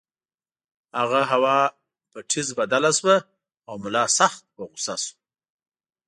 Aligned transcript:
هغه 0.99 1.21
هوا 1.31 1.59
په 2.11 2.19
ټیز 2.29 2.47
بدله 2.59 2.91
شوه 2.97 3.15
او 3.67 3.75
ملا 3.83 4.05
سخت 4.19 4.41
په 4.55 4.61
غُصه 4.71 4.95
شو. 5.03 5.15